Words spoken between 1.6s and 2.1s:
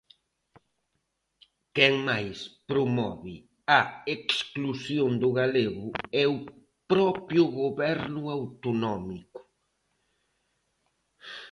Quen